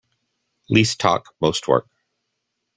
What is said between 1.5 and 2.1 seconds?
work.